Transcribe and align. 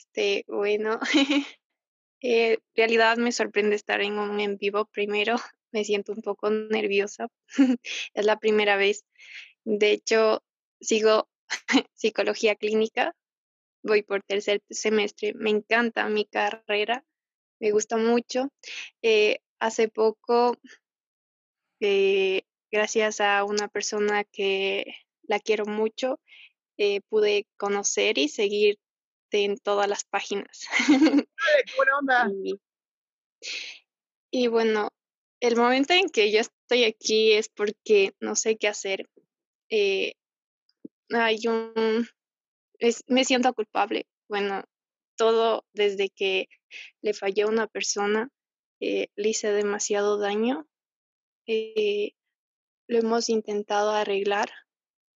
este, 0.00 0.44
bueno, 0.48 0.98
en 2.20 2.58
realidad 2.74 3.18
me 3.18 3.32
sorprende 3.32 3.76
estar 3.76 4.00
en 4.00 4.18
un 4.18 4.40
en 4.40 4.56
vivo 4.56 4.86
primero. 4.86 5.36
Me 5.72 5.84
siento 5.84 6.12
un 6.12 6.22
poco 6.22 6.50
nerviosa. 6.50 7.28
es 8.14 8.26
la 8.26 8.40
primera 8.40 8.76
vez. 8.76 9.04
De 9.64 9.92
hecho, 9.92 10.42
sigo 10.80 11.28
psicología 11.94 12.56
clínica. 12.56 13.14
Voy 13.84 14.02
por 14.02 14.22
tercer 14.24 14.62
semestre. 14.68 15.32
Me 15.34 15.50
encanta 15.50 16.08
mi 16.08 16.24
carrera. 16.24 17.04
Me 17.60 17.70
gusta 17.70 17.96
mucho. 17.98 18.48
Eh, 19.02 19.38
hace 19.60 19.88
poco, 19.88 20.56
eh, 21.78 22.42
gracias 22.72 23.20
a 23.20 23.44
una 23.44 23.68
persona 23.68 24.24
que 24.24 24.86
la 25.22 25.38
quiero 25.38 25.66
mucho, 25.66 26.18
eh, 26.78 27.00
pude 27.08 27.46
conocer 27.56 28.18
y 28.18 28.28
seguir 28.28 28.78
en 29.32 29.56
todas 29.58 29.88
las 29.88 30.04
páginas. 30.04 30.66
qué 31.66 31.72
buena 31.76 31.98
onda! 31.98 32.30
Y, 34.30 34.46
bueno, 34.48 34.90
el 35.40 35.56
momento 35.56 35.94
en 35.94 36.08
que 36.08 36.30
yo 36.30 36.40
estoy 36.40 36.84
aquí 36.84 37.32
es 37.32 37.48
porque 37.48 38.12
no 38.20 38.36
sé 38.36 38.56
qué 38.56 38.68
hacer. 38.68 39.08
Eh, 39.70 40.14
hay 41.10 41.40
un... 41.46 42.06
me 43.08 43.24
siento 43.24 43.52
culpable. 43.54 44.06
Bueno, 44.28 44.64
todo 45.16 45.64
desde 45.72 46.10
que 46.10 46.48
le 47.02 47.14
falló 47.14 47.46
a 47.46 47.50
una 47.50 47.66
persona, 47.66 48.30
eh, 48.80 49.08
le 49.16 49.28
hice 49.30 49.52
demasiado 49.52 50.18
daño. 50.18 50.66
Eh, 51.46 52.12
lo 52.86 52.98
hemos 52.98 53.28
intentado 53.28 53.90
arreglar 53.90 54.50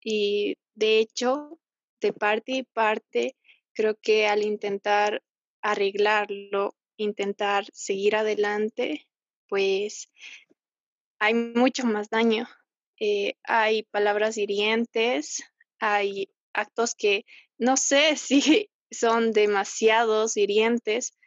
y 0.04 0.58
de 0.76 1.00
hecho, 1.00 1.59
de 2.02 2.14
parte 2.14 2.52
y 2.52 2.64
parte, 2.64 3.38
creo 3.74 3.96
que 3.96 4.28
al 4.28 4.44
intentar 4.44 5.24
arreglarlo, 5.62 6.76
intentar 6.98 7.66
seguir 7.74 8.16
adelante, 8.16 9.08
pues 9.48 10.10
hay 11.20 11.34
mucho 11.34 11.86
más 11.86 12.10
daño. 12.10 12.48
Eh, 13.00 13.36
hay 13.44 13.84
palabras 13.84 14.38
hirientes, 14.38 15.44
hay 15.80 16.30
actos 16.54 16.96
que 16.96 17.26
no 17.58 17.78
sé 17.78 18.16
si 18.18 18.70
son 18.92 19.32
demasiados 19.32 20.38
hirientes 20.38 21.18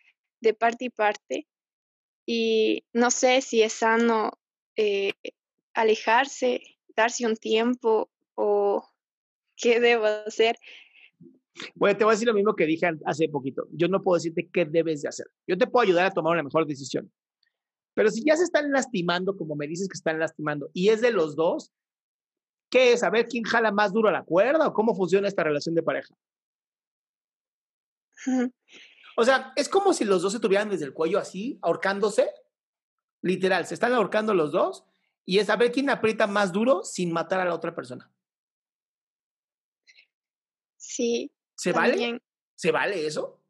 de 0.40 0.54
parte 0.54 0.86
y 0.86 0.90
parte 0.90 1.46
y 2.26 2.84
no 2.92 3.10
sé 3.10 3.40
si 3.40 3.62
es 3.62 3.72
sano 3.72 4.32
eh, 4.76 5.14
alejarse, 5.74 6.60
darse 6.96 7.26
un 7.26 7.36
tiempo 7.36 8.10
o 8.34 8.88
qué 9.56 9.80
debo 9.80 10.06
hacer. 10.06 10.58
Bueno, 11.74 11.96
te 11.96 12.04
voy 12.04 12.12
a 12.12 12.14
decir 12.14 12.28
lo 12.28 12.34
mismo 12.34 12.54
que 12.54 12.66
dije 12.66 12.90
hace 13.04 13.28
poquito. 13.28 13.66
Yo 13.72 13.88
no 13.88 14.02
puedo 14.02 14.16
decirte 14.16 14.48
qué 14.52 14.64
debes 14.64 15.02
de 15.02 15.08
hacer. 15.08 15.26
Yo 15.46 15.56
te 15.56 15.66
puedo 15.66 15.84
ayudar 15.84 16.06
a 16.06 16.10
tomar 16.10 16.32
una 16.32 16.42
mejor 16.42 16.66
decisión. 16.66 17.10
Pero 17.94 18.10
si 18.10 18.22
ya 18.24 18.36
se 18.36 18.44
están 18.44 18.70
lastimando, 18.70 19.36
como 19.36 19.56
me 19.56 19.66
dices 19.66 19.88
que 19.88 19.96
están 19.96 20.18
lastimando, 20.18 20.70
y 20.74 20.90
es 20.90 21.00
de 21.00 21.12
los 21.12 21.34
dos, 21.34 21.72
¿qué 22.70 22.92
es? 22.92 23.02
A 23.02 23.10
ver 23.10 23.26
quién 23.26 23.44
jala 23.44 23.72
más 23.72 23.92
duro 23.92 24.08
a 24.08 24.12
la 24.12 24.22
cuerda 24.22 24.68
o 24.68 24.74
cómo 24.74 24.94
funciona 24.94 25.28
esta 25.28 25.44
relación 25.44 25.74
de 25.74 25.82
pareja. 25.82 26.14
O 29.16 29.24
sea, 29.24 29.52
es 29.56 29.68
como 29.68 29.94
si 29.94 30.04
los 30.04 30.20
dos 30.20 30.32
se 30.32 30.40
tuvieran 30.40 30.68
desde 30.68 30.84
el 30.84 30.92
cuello 30.92 31.18
así, 31.18 31.58
ahorcándose. 31.62 32.28
Literal, 33.22 33.66
se 33.66 33.74
están 33.74 33.94
ahorcando 33.94 34.34
los 34.34 34.52
dos 34.52 34.84
y 35.24 35.38
es 35.38 35.48
a 35.48 35.56
ver 35.56 35.72
quién 35.72 35.88
aprieta 35.88 36.26
más 36.26 36.52
duro 36.52 36.84
sin 36.84 37.12
matar 37.12 37.40
a 37.40 37.46
la 37.46 37.54
otra 37.54 37.74
persona. 37.74 38.12
Sí. 40.76 41.32
¿Se 41.56 41.72
vale? 41.72 42.20
¿Se 42.54 42.70
vale 42.70 43.06
eso? 43.06 43.40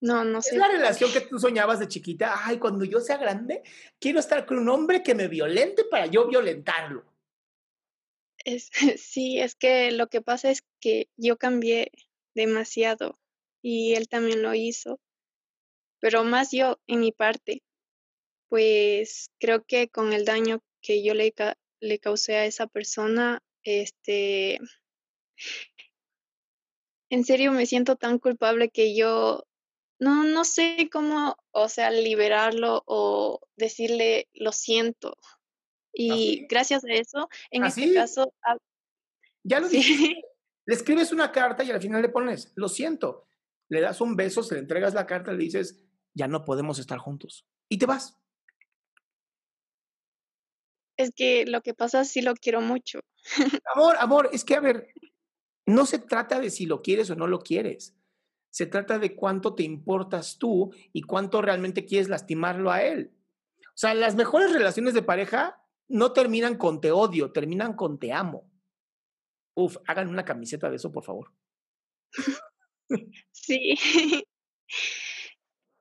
No, 0.00 0.24
no 0.24 0.40
sé. 0.40 0.54
Es 0.54 0.58
la 0.58 0.68
relación 0.68 1.12
que 1.12 1.20
tú 1.20 1.38
soñabas 1.38 1.78
de 1.78 1.88
chiquita. 1.88 2.46
Ay, 2.46 2.58
cuando 2.58 2.84
yo 2.84 3.00
sea 3.00 3.18
grande, 3.18 3.62
quiero 3.98 4.18
estar 4.18 4.46
con 4.46 4.58
un 4.58 4.68
hombre 4.68 5.02
que 5.02 5.14
me 5.14 5.28
violente 5.28 5.84
para 5.84 6.06
yo 6.06 6.26
violentarlo. 6.26 7.04
Es, 8.44 8.70
sí, 8.98 9.38
es 9.38 9.54
que 9.54 9.90
lo 9.90 10.08
que 10.08 10.22
pasa 10.22 10.50
es 10.50 10.64
que 10.80 11.08
yo 11.16 11.36
cambié 11.36 11.92
demasiado 12.34 13.18
y 13.62 13.94
él 13.94 14.08
también 14.08 14.42
lo 14.42 14.54
hizo, 14.54 15.00
pero 16.00 16.24
más 16.24 16.50
yo 16.50 16.80
en 16.86 17.00
mi 17.00 17.12
parte, 17.12 17.62
pues 18.48 19.30
creo 19.38 19.64
que 19.64 19.88
con 19.88 20.14
el 20.14 20.24
daño 20.24 20.62
que 20.80 21.04
yo 21.04 21.12
le, 21.12 21.34
le 21.80 21.98
causé 21.98 22.36
a 22.36 22.46
esa 22.46 22.66
persona, 22.66 23.42
este, 23.62 24.58
en 27.10 27.24
serio 27.24 27.52
me 27.52 27.66
siento 27.66 27.96
tan 27.96 28.18
culpable 28.18 28.70
que 28.70 28.94
yo 28.96 29.44
no, 29.98 30.24
no 30.24 30.44
sé 30.44 30.88
cómo, 30.90 31.36
o 31.50 31.68
sea, 31.68 31.90
liberarlo 31.90 32.82
o 32.86 33.40
decirle 33.56 34.28
lo 34.32 34.52
siento. 34.52 35.18
Y 35.92 36.46
gracias 36.48 36.84
a 36.84 36.92
eso, 36.92 37.28
en 37.50 37.64
este 37.64 37.92
caso... 37.92 38.32
Ah, 38.42 38.56
ya 39.42 39.60
lo 39.60 39.68
dije. 39.68 40.22
Le 40.66 40.74
escribes 40.74 41.10
una 41.10 41.32
carta 41.32 41.64
y 41.64 41.70
al 41.70 41.80
final 41.80 42.00
le 42.00 42.10
pones, 42.10 42.52
lo 42.54 42.68
siento. 42.68 43.26
Le 43.68 43.80
das 43.80 44.00
un 44.00 44.14
beso, 44.14 44.42
se 44.44 44.54
le 44.54 44.60
entregas 44.60 44.94
la 44.94 45.06
carta, 45.06 45.32
le 45.32 45.38
dices, 45.38 45.82
ya 46.14 46.28
no 46.28 46.44
podemos 46.44 46.78
estar 46.78 46.98
juntos. 46.98 47.44
Y 47.68 47.78
te 47.78 47.86
vas. 47.86 48.16
Es 50.96 51.10
que 51.16 51.44
lo 51.46 51.62
que 51.62 51.74
pasa 51.74 52.04
sí 52.04 52.22
lo 52.22 52.34
quiero 52.34 52.60
mucho. 52.60 53.00
Amor, 53.74 53.96
amor, 53.98 54.30
es 54.32 54.44
que 54.44 54.54
a 54.54 54.60
ver, 54.60 54.92
no 55.66 55.86
se 55.86 55.98
trata 55.98 56.40
de 56.40 56.50
si 56.50 56.66
lo 56.66 56.82
quieres 56.82 57.10
o 57.10 57.16
no 57.16 57.26
lo 57.26 57.40
quieres. 57.40 57.96
Se 58.50 58.66
trata 58.66 58.98
de 58.98 59.14
cuánto 59.14 59.54
te 59.54 59.62
importas 59.62 60.38
tú 60.38 60.72
y 60.92 61.02
cuánto 61.02 61.40
realmente 61.40 61.84
quieres 61.84 62.08
lastimarlo 62.08 62.70
a 62.70 62.82
él. 62.82 63.12
O 63.66 63.78
sea, 63.80 63.94
las 63.94 64.16
mejores 64.16 64.52
relaciones 64.52 64.94
de 64.94 65.02
pareja 65.02 65.62
no 65.88 66.12
terminan 66.12 66.56
con 66.56 66.80
te 66.80 66.90
odio, 66.90 67.32
terminan 67.32 67.74
con 67.74 67.98
te 67.98 68.12
amo. 68.12 68.50
Uf, 69.54 69.76
hagan 69.86 70.08
una 70.08 70.24
camiseta 70.24 70.70
de 70.70 70.76
eso, 70.76 70.92
por 70.92 71.04
favor. 71.04 71.32
Sí. 73.32 73.76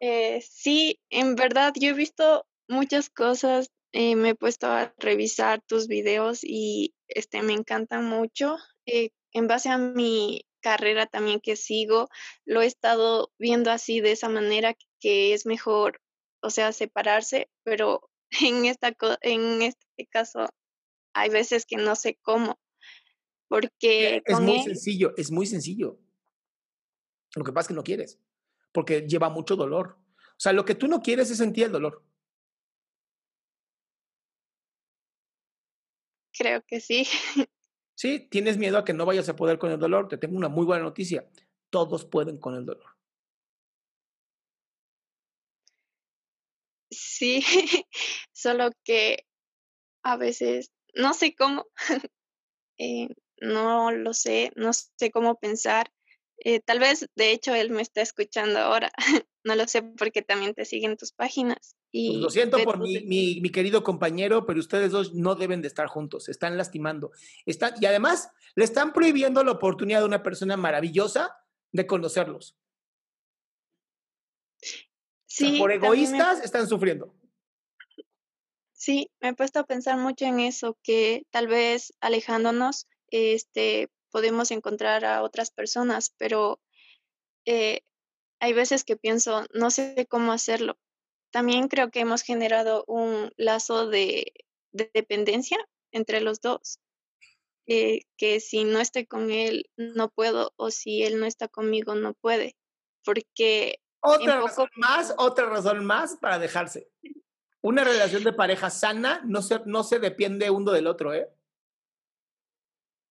Eh, 0.01 0.41
sí, 0.41 0.97
en 1.09 1.35
verdad 1.35 1.73
yo 1.77 1.89
he 1.89 1.93
visto 1.93 2.45
muchas 2.69 3.09
cosas, 3.09 3.69
eh, 3.91 4.15
me 4.15 4.29
he 4.29 4.35
puesto 4.35 4.67
a 4.67 4.93
revisar 4.97 5.61
tus 5.67 5.87
videos 5.87 6.39
y 6.41 6.95
este, 7.09 7.41
me 7.43 7.51
encantan 7.51 8.05
mucho. 8.05 8.55
Eh, 8.85 9.09
en 9.33 9.47
base 9.47 9.69
a 9.69 9.77
mi 9.77 10.45
carrera 10.61 11.05
también 11.05 11.39
que 11.39 11.55
sigo, 11.55 12.09
lo 12.45 12.61
he 12.61 12.65
estado 12.65 13.31
viendo 13.37 13.71
así 13.71 14.01
de 14.01 14.11
esa 14.11 14.29
manera 14.29 14.75
que 14.99 15.33
es 15.33 15.45
mejor, 15.45 16.01
o 16.41 16.49
sea, 16.49 16.71
separarse, 16.71 17.49
pero 17.63 18.09
en, 18.41 18.65
esta, 18.65 18.95
en 19.21 19.61
este 19.61 20.07
caso 20.09 20.49
hay 21.13 21.29
veces 21.29 21.65
que 21.65 21.77
no 21.77 21.95
sé 21.95 22.17
cómo, 22.21 22.59
porque... 23.47 24.21
Es 24.25 24.39
muy 24.39 24.63
sencillo, 24.63 25.13
es 25.17 25.31
muy 25.31 25.45
sencillo. 25.45 25.99
Lo 27.35 27.43
que 27.43 27.53
pasa 27.53 27.65
es 27.65 27.67
que 27.69 27.73
no 27.75 27.83
quieres, 27.83 28.19
porque 28.71 29.01
lleva 29.01 29.29
mucho 29.29 29.55
dolor. 29.55 29.97
O 30.17 30.39
sea, 30.41 30.53
lo 30.53 30.65
que 30.65 30.75
tú 30.75 30.87
no 30.87 31.01
quieres 31.01 31.29
es 31.29 31.37
sentir 31.37 31.65
el 31.65 31.71
dolor. 31.71 32.03
Creo 36.31 36.63
que 36.65 36.79
sí. 36.79 37.05
Sí, 37.99 38.19
tienes 38.31 38.57
miedo 38.57 38.77
a 38.77 38.85
que 38.85 38.93
no 38.93 39.05
vayas 39.05 39.27
a 39.27 39.35
poder 39.35 39.59
con 39.59 39.71
el 39.71 39.77
dolor. 39.77 40.07
Te 40.07 40.17
tengo 40.17 40.37
una 40.37 40.47
muy 40.47 40.65
buena 40.65 40.83
noticia. 40.83 41.27
Todos 41.69 42.05
pueden 42.05 42.37
con 42.37 42.55
el 42.55 42.65
dolor. 42.65 42.95
Sí, 46.91 47.41
solo 48.31 48.71
que 48.83 49.25
a 50.03 50.17
veces 50.17 50.71
no 50.95 51.13
sé 51.13 51.35
cómo, 51.35 51.67
eh, 52.79 53.09
no 53.41 53.91
lo 53.91 54.13
sé, 54.13 54.51
no 54.55 54.71
sé 54.73 55.11
cómo 55.11 55.35
pensar. 55.39 55.91
Eh, 56.39 56.61
tal 56.61 56.79
vez, 56.79 57.07
de 57.15 57.31
hecho, 57.31 57.55
él 57.55 57.71
me 57.71 57.81
está 57.81 58.01
escuchando 58.01 58.59
ahora. 58.59 58.91
no 59.45 59.55
lo 59.55 59.67
sé 59.67 59.83
porque 59.83 60.21
también 60.23 60.53
te 60.55 60.65
siguen 60.65 60.97
tus 60.97 61.13
páginas. 61.13 61.75
Pues 61.91 62.17
lo 62.17 62.29
siento 62.29 62.63
por 62.63 62.77
mi, 62.77 62.99
mi, 63.01 63.41
mi, 63.41 63.49
querido 63.49 63.83
compañero, 63.83 64.45
pero 64.45 64.59
ustedes 64.59 64.91
dos 64.91 65.15
no 65.15 65.33
deben 65.35 65.61
de 65.61 65.67
estar 65.67 65.87
juntos, 65.87 66.25
se 66.25 66.31
están 66.31 66.55
lastimando. 66.55 67.11
Están, 67.45 67.73
y 67.81 67.85
además, 67.87 68.31
le 68.55 68.63
están 68.63 68.93
prohibiendo 68.93 69.43
la 69.43 69.53
oportunidad 69.53 69.99
de 69.99 70.05
una 70.05 70.21
persona 70.21 70.55
maravillosa 70.55 71.35
de 71.71 71.87
conocerlos. 71.87 72.55
Sí, 75.25 75.57
por 75.57 75.69
me- 75.69 75.75
egoístas 75.75 76.43
están 76.43 76.67
sufriendo. 76.67 77.13
Sí, 78.73 79.11
me 79.19 79.29
he 79.29 79.33
puesto 79.33 79.59
a 79.59 79.65
pensar 79.65 79.97
mucho 79.97 80.25
en 80.25 80.39
eso, 80.39 80.77
que 80.83 81.25
tal 81.31 81.47
vez 81.47 81.93
alejándonos, 81.99 82.87
este, 83.07 83.89
podemos 84.11 84.51
encontrar 84.51 85.05
a 85.05 85.23
otras 85.23 85.51
personas, 85.51 86.13
pero 86.17 86.61
eh, 87.45 87.81
hay 88.39 88.53
veces 88.53 88.83
que 88.83 88.95
pienso, 88.95 89.45
no 89.53 89.71
sé 89.71 90.07
cómo 90.09 90.31
hacerlo. 90.31 90.77
También 91.31 91.67
creo 91.67 91.91
que 91.91 91.99
hemos 91.99 92.21
generado 92.23 92.83
un 92.87 93.31
lazo 93.37 93.87
de, 93.87 94.33
de 94.71 94.89
dependencia 94.93 95.57
entre 95.91 96.21
los 96.21 96.41
dos, 96.41 96.79
eh, 97.67 98.01
que 98.17 98.39
si 98.39 98.63
no 98.63 98.79
estoy 98.79 99.05
con 99.05 99.31
él, 99.31 99.69
no 99.77 100.09
puedo, 100.09 100.53
o 100.55 100.71
si 100.71 101.03
él 101.03 101.19
no 101.19 101.25
está 101.25 101.47
conmigo, 101.47 101.95
no 101.95 102.13
puede, 102.15 102.55
porque 103.03 103.79
Otra 104.01 104.37
poco 104.37 104.47
razón 104.47 104.69
más, 104.75 105.13
otra 105.17 105.45
razón 105.47 105.85
más 105.85 106.17
para 106.17 106.39
dejarse. 106.39 106.89
Una 107.61 107.83
relación 107.83 108.23
de 108.23 108.33
pareja 108.33 108.69
sana 108.69 109.21
no 109.25 109.41
se, 109.41 109.59
no 109.65 109.83
se 109.83 109.99
depende 109.99 110.49
uno 110.49 110.71
del 110.71 110.87
otro, 110.87 111.13
¿eh? 111.13 111.29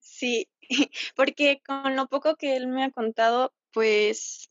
Sí, 0.01 0.49
porque 1.17 1.63
con 1.65 1.95
lo 1.95 2.09
poco 2.09 2.37
que 2.37 2.57
él 2.57 2.67
me 2.67 2.85
ha 2.85 2.91
contado, 2.91 3.53
pues 3.73 4.49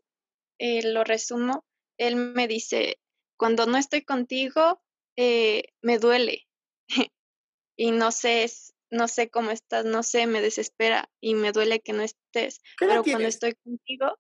eh, 0.60 0.84
lo 0.84 1.04
resumo. 1.04 1.66
Él 1.98 2.16
me 2.16 2.48
dice, 2.48 3.00
cuando 3.38 3.66
no 3.66 3.78
estoy 3.78 4.02
contigo, 4.04 4.82
eh, 5.16 5.74
me 5.82 6.00
duele 6.00 6.48
y 7.78 7.92
no 7.92 8.12
sé, 8.12 8.52
no 8.90 9.08
sé 9.08 9.30
cómo 9.30 9.52
estás, 9.52 9.86
no 9.86 10.04
sé, 10.04 10.28
me 10.28 10.42
desespera 10.42 11.10
y 11.22 11.36
me 11.36 11.52
duele 11.52 11.80
que 11.80 11.94
no 11.94 12.04
estés. 12.04 12.60
¿Qué 12.78 12.86
edad 12.86 13.02
Pero 13.04 13.04
cuando 13.04 13.28
estoy 13.28 13.56
contigo, 13.64 14.18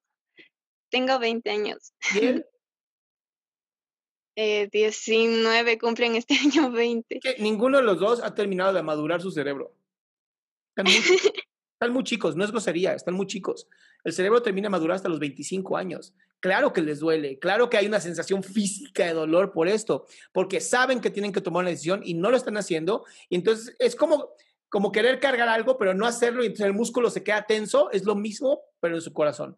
tengo 0.90 1.19
20 1.19 1.50
años, 1.50 1.94
¿Y 2.14 2.25
él? 2.25 2.46
eh, 4.38 4.69
19 4.72 5.78
cumplen 5.80 6.16
este 6.16 6.36
año 6.44 6.72
20. 6.72 7.19
que 7.19 7.36
ninguno 7.40 7.78
de 7.78 7.84
los 7.84 8.00
dos 8.00 8.24
ha 8.24 8.34
terminado 8.34 8.74
de 8.74 8.84
madurar 8.84 9.22
su 9.22 9.31
cerebro. 9.31 9.74
Están 10.75 10.94
muy, 10.94 11.31
están 11.78 11.94
muy 11.94 12.04
chicos, 12.04 12.36
no 12.36 12.44
es 12.44 12.52
grosería, 12.52 12.94
están 12.94 13.14
muy 13.14 13.28
chicos. 13.28 13.68
El 14.04 14.12
cerebro 14.12 14.42
termina 14.42 14.66
de 14.66 14.72
madurar 14.72 14.96
hasta 14.96 15.10
los 15.10 15.20
25 15.20 15.78
años. 15.78 16.16
Claro 16.40 16.74
que 16.74 16.82
les 16.82 17.00
duele, 17.00 17.38
claro 17.38 17.70
que 17.70 17.78
hay 17.78 17.86
una 17.86 18.00
sensación 18.00 18.42
física 18.42 19.06
de 19.06 19.14
dolor 19.14 19.52
por 19.52 19.68
esto, 19.68 20.08
porque 20.32 20.60
saben 20.60 21.00
que 21.00 21.12
tienen 21.12 21.32
que 21.32 21.42
tomar 21.42 21.62
una 21.62 21.70
decisión 21.70 22.02
y 22.04 22.16
no 22.16 22.32
lo 22.32 22.38
están 22.38 22.58
haciendo. 22.58 23.06
Y 23.30 23.36
entonces 23.36 23.76
es 23.78 23.96
como, 23.96 24.30
como 24.70 24.92
querer 24.92 25.20
cargar 25.20 25.50
algo, 25.50 25.78
pero 25.78 25.94
no 25.94 26.08
hacerlo 26.08 26.44
y 26.44 26.48
entonces 26.48 26.66
el 26.66 26.74
músculo 26.74 27.12
se 27.12 27.24
queda 27.24 27.46
tenso. 27.46 27.92
Es 27.92 28.06
lo 28.06 28.16
mismo, 28.16 28.62
pero 28.80 28.96
en 28.96 29.02
su 29.02 29.14
corazón. 29.14 29.56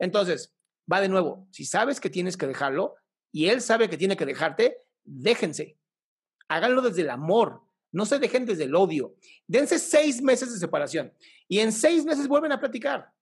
Entonces, 0.00 0.52
va 0.92 1.00
de 1.00 1.08
nuevo. 1.08 1.46
Si 1.52 1.64
sabes 1.64 2.00
que 2.00 2.10
tienes 2.10 2.36
que 2.36 2.48
dejarlo 2.48 2.96
y 3.30 3.46
él 3.46 3.60
sabe 3.60 3.88
que 3.88 3.96
tiene 3.96 4.16
que 4.16 4.26
dejarte, 4.26 4.78
déjense 5.04 5.76
háganlo 6.50 6.82
desde 6.82 7.02
el 7.02 7.10
amor, 7.10 7.62
no 7.92 8.06
se 8.06 8.18
dejen 8.18 8.46
desde 8.46 8.64
el 8.64 8.74
odio. 8.74 9.14
Dense 9.46 9.78
seis 9.78 10.22
meses 10.22 10.52
de 10.52 10.58
separación 10.58 11.12
y 11.48 11.60
en 11.60 11.72
seis 11.72 12.04
meses 12.04 12.28
vuelven 12.28 12.52
a 12.52 12.60
platicar. 12.60 13.12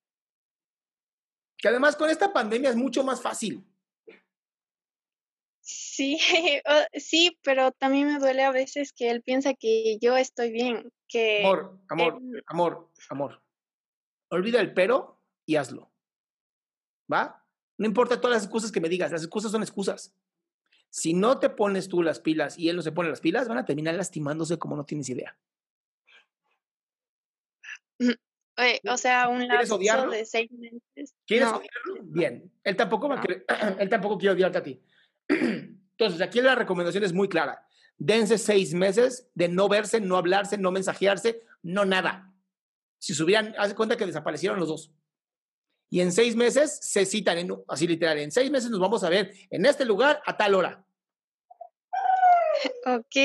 Que 1.56 1.69
además 1.69 1.97
con 1.97 2.09
esta 2.11 2.32
pandemia 2.32 2.70
es 2.70 2.76
mucho 2.76 3.03
más 3.03 3.20
fácil. 3.20 3.65
Sí, 5.61 6.19
sí, 6.94 7.38
pero 7.43 7.73
también 7.73 8.06
me 8.06 8.19
duele 8.19 8.43
a 8.43 8.53
veces 8.53 8.93
que 8.93 9.11
él 9.11 9.23
piensa 9.23 9.55
que 9.55 9.99
yo 10.00 10.17
estoy 10.17 10.50
bien, 10.50 10.93
que 11.09 11.41
Amor, 11.44 11.79
amor, 11.88 12.21
él- 12.23 12.43
amor, 12.47 12.91
amor. 13.11 13.43
Olvida 14.31 14.61
el 14.61 14.73
pero 14.75 15.21
y 15.47 15.56
hazlo. 15.56 15.91
¿Va? 17.12 17.44
No 17.79 17.87
importa 17.87 18.21
todas 18.21 18.37
las 18.37 18.44
excusas 18.44 18.71
que 18.73 18.81
me 18.81 18.88
digas, 18.88 19.11
las 19.11 19.23
excusas 19.23 19.50
son 19.53 19.62
excusas. 19.62 20.14
Si 20.90 21.12
no 21.14 21.38
te 21.38 21.50
pones 21.50 21.88
tú 21.88 22.02
las 22.02 22.20
pilas 22.20 22.58
y 22.58 22.69
él 22.69 22.76
no 22.76 22.82
se 22.82 22.93
pone 22.93 23.11
las 23.11 23.20
pilas, 23.20 23.49
van 23.49 23.58
a 23.58 23.64
terminar 23.64 23.94
lastimándose 23.94 24.58
como 24.58 24.76
no 24.76 24.85
tienes 24.85 25.08
idea. 25.08 25.37
eh, 28.56 28.81
o 28.88 28.96
sea, 28.96 29.29
un 29.29 29.38
¿Quieres 29.38 29.55
lapso 29.56 29.75
odiarlo? 29.76 30.11
de 30.12 30.25
seis 30.25 30.50
meses. 30.52 31.14
¿Quieres 31.26 31.49
No, 31.49 31.56
odiarlo? 31.58 32.02
Bien. 32.05 32.52
Él 32.64 32.76
tampoco 32.76 33.08
va 33.08 33.19
a 33.19 33.20
querer, 33.20 33.44
él 33.79 33.88
tampoco 33.88 34.19
quiere 34.19 34.35
odiarte 34.35 34.58
a 34.58 34.62
ti. 34.62 34.82
Entonces, 35.29 36.20
aquí 36.20 36.40
la 36.40 36.55
recomendación 36.55 37.05
es 37.05 37.12
muy 37.12 37.29
clara. 37.29 37.67
Dense 37.99 38.38
seis 38.38 38.75
meses 38.75 39.29
de 39.35 39.49
no 39.49 39.69
verse, 39.69 40.00
no 40.00 40.17
hablarse, 40.17 40.56
no 40.56 40.70
mensajearse, 40.70 41.43
no 41.62 41.85
nada. 41.85 42.32
Si 42.99 43.14
se 43.14 43.23
hubieran, 43.23 43.55
haz 43.58 43.75
cuenta 43.75 43.96
que 43.96 44.06
desaparecieron 44.06 44.58
los 44.61 44.69
dos. 44.69 44.93
Y 45.90 46.00
en 46.00 46.12
seis 46.12 46.37
meses 46.37 46.79
se 46.82 47.06
citan, 47.06 47.38
en, 47.38 47.55
así 47.69 47.87
literal, 47.87 48.19
en 48.19 48.31
seis 48.31 48.50
meses 48.50 48.70
nos 48.70 48.81
vamos 48.81 49.05
a 49.05 49.08
ver 49.08 49.32
en 49.50 49.64
este 49.64 49.85
lugar 49.85 50.20
a 50.26 50.37
tal 50.37 50.55
hora. 50.55 50.85
ok, 52.87 53.17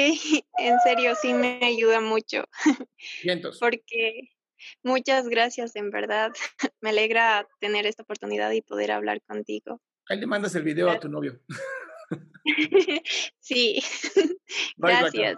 en 0.57 0.79
serio, 0.83 1.13
sí 1.21 1.33
me 1.33 1.59
ayuda 1.61 1.99
mucho, 1.99 2.45
Vientos. 3.23 3.59
porque 3.59 4.31
muchas 4.83 5.27
gracias, 5.27 5.75
en 5.75 5.89
verdad. 5.89 6.31
Me 6.81 6.91
alegra 6.91 7.47
tener 7.59 7.85
esta 7.85 8.03
oportunidad 8.03 8.51
y 8.51 8.61
poder 8.61 8.91
hablar 8.91 9.21
contigo. 9.21 9.81
Ahí 10.07 10.19
le 10.19 10.27
mandas 10.27 10.55
el 10.55 10.63
video 10.63 10.89
a 10.89 10.99
tu 10.99 11.09
novio. 11.09 11.39
Sí, 13.39 13.81
gracias. 14.75 15.37